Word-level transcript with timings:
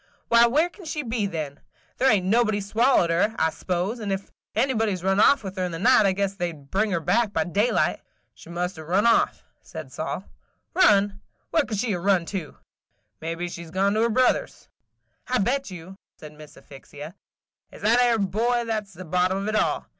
Why, 0.29 0.47
where 0.47 0.67
can 0.67 0.85
she 0.85 1.03
be 1.03 1.27
then? 1.27 1.59
There 1.99 2.09
ain't 2.09 2.25
nobody 2.25 2.59
swallowed 2.59 3.11
her, 3.11 3.35
I 3.37 3.51
s'pose; 3.51 3.99
and 3.99 4.11
if 4.11 4.31
anybody 4.55 4.95
's 4.95 5.03
run 5.03 5.19
off 5.19 5.43
with 5.43 5.57
her 5.57 5.63
in 5.63 5.71
the 5.71 5.77
night, 5.77 6.07
I 6.07 6.11
guess 6.11 6.33
they 6.33 6.51
'd 6.53 6.71
bring 6.71 6.89
her 6.89 6.99
back 6.99 7.31
by 7.33 7.43
daylight." 7.43 8.01
"She 8.33 8.49
must 8.49 8.79
'a' 8.79 8.83
run 8.83 9.05
off," 9.05 9.43
said 9.61 9.91
Sol. 9.91 10.23
"Run! 10.73 11.21
Where 11.51 11.65
could 11.65 11.77
she 11.77 11.93
'a' 11.93 11.99
run 11.99 12.25
to?" 12.33 12.57
"Mebbe 13.21 13.47
she 13.47 13.63
's 13.63 13.69
gone 13.69 13.93
to 13.93 14.01
her 14.01 14.09
brother 14.09 14.47
's." 14.47 14.69
"I 15.27 15.37
bet 15.37 15.69
you," 15.69 15.97
said 16.17 16.33
Miss 16.33 16.57
Asphyxia, 16.57 17.13
"it 17.71 17.77
's 17.81 17.83
that 17.83 18.01
'ere 18.01 18.17
boy 18.17 18.65
that 18.65 18.87
's 18.87 18.93
the 18.93 19.05
bottom 19.05 19.37
of 19.37 19.47
it 19.49 19.55
all. 19.55 19.85